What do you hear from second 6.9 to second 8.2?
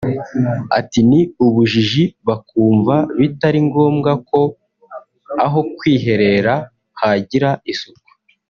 hagira isuku